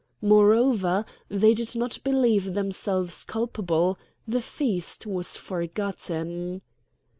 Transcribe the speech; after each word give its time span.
Moreover 0.23 1.05
they 1.29 1.53
did 1.53 1.75
not 1.75 1.99
believe 2.03 2.55
themselves 2.55 3.23
culpable; 3.23 3.99
the 4.27 4.41
feast 4.41 5.05
was 5.05 5.37
forgotten. 5.37 6.63